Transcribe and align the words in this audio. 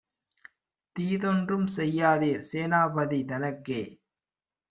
தீதொன்றும் 0.95 1.67
செய்யாதீர் 1.67 2.41
சேனா 2.43 2.81
பதிதனக்கே! 2.87 3.81